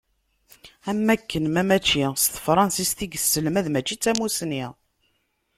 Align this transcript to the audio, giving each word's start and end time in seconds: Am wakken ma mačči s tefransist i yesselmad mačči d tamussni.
Am 0.89 0.99
wakken 1.07 1.45
ma 1.53 1.63
mačči 1.69 2.01
s 2.23 2.25
tefransist 2.33 2.99
i 3.05 3.07
yesselmad 3.13 3.67
mačči 3.71 3.95
d 3.97 4.01
tamussni. 4.03 4.63